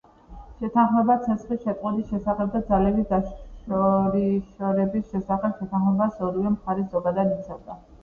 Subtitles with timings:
[0.61, 7.83] შეთანხმება ცეცხლის შეწყვეტის შესახებ და ძალების დაშორიშორების შესახებ შეთანხმებას ორივე მხარე ზოგადად იცავდა.